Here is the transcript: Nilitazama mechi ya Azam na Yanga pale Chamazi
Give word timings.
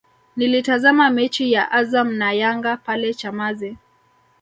Nilitazama 0.35 1.09
mechi 1.09 1.51
ya 1.51 1.71
Azam 1.71 2.11
na 2.13 2.33
Yanga 2.33 2.77
pale 2.77 3.13
Chamazi 3.13 3.77